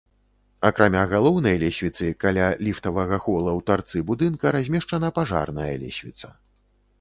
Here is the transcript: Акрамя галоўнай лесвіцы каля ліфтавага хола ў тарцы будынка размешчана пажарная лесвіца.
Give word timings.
Акрамя 0.67 1.01
галоўнай 1.11 1.59
лесвіцы 1.63 2.05
каля 2.25 2.47
ліфтавага 2.69 3.19
хола 3.27 3.51
ў 3.59 3.67
тарцы 3.69 3.97
будынка 4.09 4.45
размешчана 4.57 5.13
пажарная 5.19 5.69
лесвіца. 5.85 6.33